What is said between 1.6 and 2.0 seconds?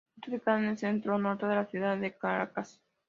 ciudad